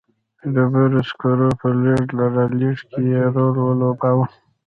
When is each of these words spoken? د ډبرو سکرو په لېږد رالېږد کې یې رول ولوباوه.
د 0.53 0.53
ډبرو 0.55 1.01
سکرو 1.09 1.49
په 1.59 1.67
لېږد 1.81 2.09
رالېږد 2.35 2.83
کې 2.91 3.01
یې 3.11 3.23
رول 3.35 3.55
ولوباوه. 3.61 4.25